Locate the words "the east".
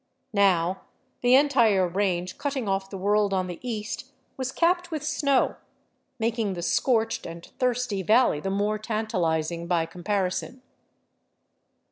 3.45-4.11